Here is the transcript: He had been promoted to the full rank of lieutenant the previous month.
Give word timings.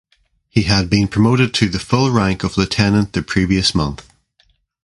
He 0.49 0.63
had 0.63 0.89
been 0.89 1.07
promoted 1.07 1.53
to 1.53 1.69
the 1.69 1.77
full 1.77 2.09
rank 2.09 2.43
of 2.43 2.57
lieutenant 2.57 3.13
the 3.13 3.21
previous 3.21 3.75
month. 3.75 4.09